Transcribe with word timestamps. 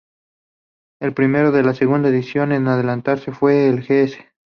El 0.99 1.13
premio 1.13 1.51
de 1.51 1.61
la 1.61 1.75
segunda 1.75 2.09
edición 2.09 2.53
en 2.53 2.67
adelante 2.67 3.17
fue 3.31 3.53
de 3.53 4.05
Gs. 4.07 4.17